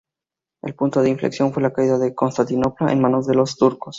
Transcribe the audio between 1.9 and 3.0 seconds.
de Constantinopla